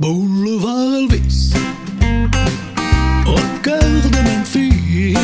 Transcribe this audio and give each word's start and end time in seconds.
Boulevard 0.00 0.94
Elvis, 0.96 1.52
au 3.26 3.36
cœur 3.62 3.78
de 3.78 4.08
Memphis, 4.24 5.14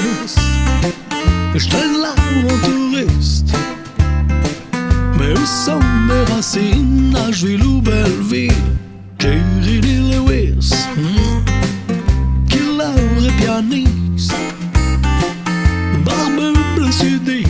je 1.54 1.68
traîne 1.70 1.96
là 2.02 2.14
en 2.36 2.66
touriste. 2.66 3.54
Mais 5.18 5.32
où 5.32 5.46
sont 5.46 5.80
mes 5.80 6.30
racines, 6.30 7.10
Nashville 7.10 7.64
ou 7.64 7.80
Belleville? 7.80 8.52
Jerry 9.18 9.80
Lee 9.80 10.10
Lewis, 10.10 10.70
hmm. 10.94 11.42
killer 12.50 13.32
pianiste, 13.38 14.34
barbe 16.04 16.52
bleu 16.76 16.92
sudiste. 16.92 17.45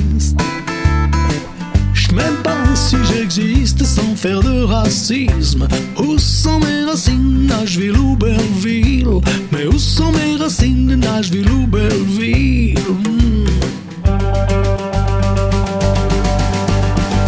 J'existe 3.29 3.85
sans 3.85 4.15
faire 4.15 4.41
de 4.41 4.63
racisme. 4.63 5.67
Où 5.99 6.19
sont 6.19 6.61
mes 6.61 6.85
racines, 6.89 7.47
Nashville 7.47 7.97
ou 7.97 8.17
Belleville? 8.17 9.21
Mais 9.53 9.67
où 9.67 9.79
sont 9.79 10.13
mes 10.13 10.37
racines, 10.37 10.95
Nashville 10.95 11.51
ou 11.51 11.67
Belleville? 11.67 12.79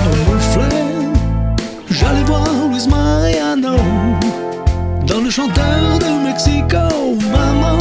Au 0.07 0.33
reflet, 0.33 0.87
j'allais 1.91 2.25
voir 2.25 2.47
Luis 2.71 2.87
Mariano 2.89 3.77
dans 5.07 5.21
le 5.21 5.31
chanteur 5.31 5.99
de 5.99 6.27
Mexico. 6.27 7.17
Maman 7.33 7.79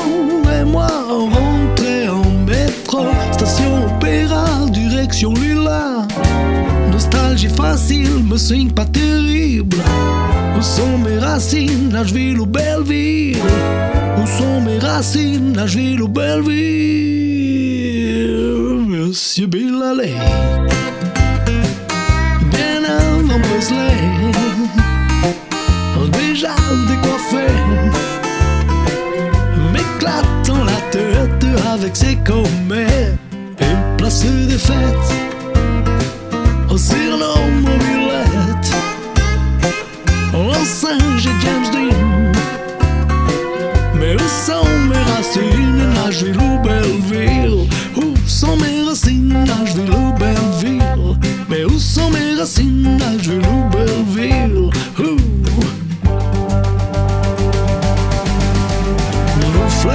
et 0.59 0.65
moi 0.65 0.87
rentrés 1.07 2.09
en 2.09 2.23
métro, 2.45 3.05
station 3.33 3.85
opéra, 3.85 4.65
direction 4.71 5.33
Lila. 5.33 5.56
Nostalgie 7.37 7.55
facile, 7.55 8.23
me 8.23 8.35
swing 8.35 8.71
pas 8.71 8.85
terrible. 8.85 9.77
Où 10.57 10.61
sont 10.63 10.97
mes 10.97 11.19
racines, 11.19 11.89
Nashville 11.89 12.39
ou 12.39 12.47
Belleville? 12.47 13.37
Où 14.17 14.25
sont 14.25 14.61
mes 14.61 14.79
racines, 14.79 15.51
Nashville 15.51 16.01
ou 16.01 16.07
Belleville? 16.07 16.55
Monsieur 18.87 19.45
Bill 19.45 19.75
Haley. 19.83 20.15
Bien 22.51 22.83
avant 22.83 23.39
Presley 23.39 23.93
Déjà 26.11 26.55
décoiffé. 26.87 27.45
M'éclatant 29.71 30.63
la 30.63 30.81
tête 30.89 31.45
avec 31.71 31.95
ses 31.95 32.15
comets. 32.15 33.13
Et 33.59 33.75
place 33.97 34.25
des 34.25 34.57
fêtes 34.57 35.26
racines, 48.97 49.45
ou 49.89 50.13
Belleville 50.17 51.17
Mais 51.49 51.63
où 51.65 51.77
sont 51.77 52.09
mes 52.09 52.39
racines, 52.39 52.97
Ouh. 54.99 55.17
Mon 59.39 59.63
reflet, 59.63 59.93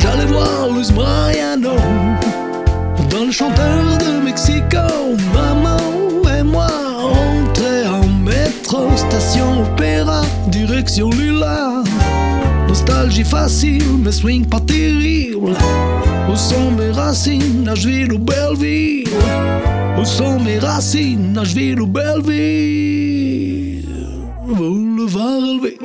j'allais 0.00 0.26
voir 0.26 0.68
Luis 0.74 0.92
Mariano 0.94 1.76
Dans 3.10 3.24
le 3.24 3.32
chanteur 3.32 3.98
de 3.98 4.24
Mexico 4.24 5.16
Maman 5.34 5.78
et 6.38 6.42
moi 6.42 6.68
entrés 7.00 7.86
en 7.86 8.06
métro 8.06 8.96
Station 8.96 9.62
opéra, 9.62 10.22
direction 10.48 11.10
Lila 11.10 11.82
Nostalgie 12.76 13.24
facile, 13.24 13.96
mais 14.04 14.12
swing 14.12 14.44
pas 14.44 14.60
terrible. 14.60 15.54
Où 16.30 16.36
sont 16.36 16.70
mes 16.72 16.90
racines, 16.90 17.64
Nashville 17.64 18.12
ou 18.12 18.18
Belleville? 18.18 19.08
Où 19.98 20.04
sont 20.04 20.38
mes 20.38 20.58
racines, 20.58 21.32
Nashville 21.32 21.80
ou 21.80 21.86
Belleville? 21.86 22.28
Boulevard 24.46 25.42
Elvis, 25.42 25.78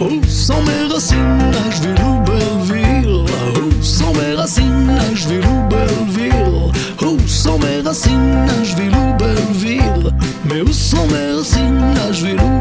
Ouçam 0.00 0.64
berracinas 0.64 1.78
vir 1.78 1.94
o 2.02 2.22
Belleville 2.22 3.26
Ouçam 3.76 4.12
berracinas 4.14 5.24
vir 5.24 5.44
o 5.44 5.68
Belleville 5.68 6.72
Ouçam 7.04 7.58
berracinas 7.58 8.70
vir 8.70 8.92
o 8.94 9.12
Belleville 9.18 10.14
Meu 10.44 10.72
som 10.72 11.06
berracinas 11.06 12.18
vir 12.18 12.40
o 12.40 12.59